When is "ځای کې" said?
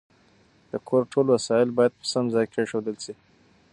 2.35-2.51